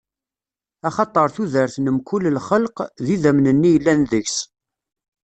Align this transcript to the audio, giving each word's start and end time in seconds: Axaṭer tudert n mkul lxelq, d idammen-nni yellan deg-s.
Axaṭer 0.87 1.27
tudert 1.35 1.75
n 1.79 1.87
mkul 1.97 2.23
lxelq, 2.37 2.77
d 3.05 3.07
idammen-nni 3.15 3.69
yellan 3.71 4.01
deg-s. 4.11 4.37